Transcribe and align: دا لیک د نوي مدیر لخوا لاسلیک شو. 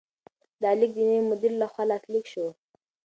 دا 0.61 0.71
لیک 0.79 0.91
د 0.97 0.99
نوي 1.09 1.21
مدیر 1.31 1.53
لخوا 1.61 1.83
لاسلیک 1.91 2.25
شو. 2.33 2.47